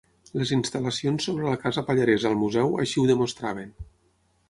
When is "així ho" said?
2.85-3.09